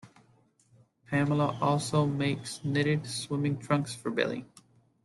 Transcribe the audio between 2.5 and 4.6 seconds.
knitted swimming trunks for Billy.